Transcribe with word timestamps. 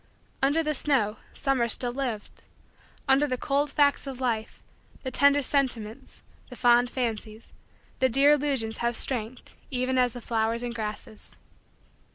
Under 0.41 0.63
the 0.63 0.73
snow, 0.73 1.17
summer 1.31 1.67
still 1.67 1.91
lived. 1.91 2.43
Under 3.07 3.27
the 3.27 3.37
cold 3.37 3.69
facts 3.69 4.07
of 4.07 4.19
Life, 4.19 4.63
the 5.03 5.11
tender 5.11 5.43
sentiments, 5.43 6.23
the 6.49 6.55
fond 6.55 6.89
fancies, 6.89 7.53
the 7.99 8.09
dear 8.09 8.31
illusions 8.31 8.77
have 8.79 8.97
strength 8.97 9.53
even 9.69 9.99
as 9.99 10.13
the 10.13 10.19
flowers 10.21 10.63
and 10.63 10.73
grasses. 10.73 11.35